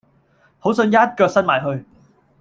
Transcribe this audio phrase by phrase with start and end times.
[0.57, 1.85] 好想一腳伸埋去